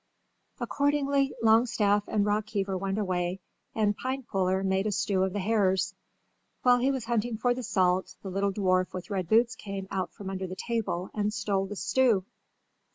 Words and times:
Accordingly, 0.59 1.35
Longstaff 1.43 2.07
and 2.07 2.25
Rockheaver 2.25 2.75
went 2.75 2.97
away 2.97 3.39
and 3.75 3.95
Pinepuller 3.95 4.63
made 4.63 4.87
a 4.87 4.91
stew 4.91 5.21
of 5.21 5.31
the 5.31 5.39
hares. 5.39 5.93
While 6.63 6.79
he 6.79 6.89
was 6.89 7.05
hunting 7.05 7.37
for 7.37 7.53
the 7.53 7.61
salt 7.61 8.15
the 8.23 8.31
little 8.31 8.51
dwarf 8.51 8.93
with 8.93 9.11
red 9.11 9.29
boots 9.29 9.55
came 9.55 9.87
out 9.91 10.11
from 10.11 10.31
under 10.31 10.47
the 10.47 10.55
table 10.55 11.11
and 11.13 11.31
stole 11.31 11.67
the 11.67 11.75
stew. 11.75 12.25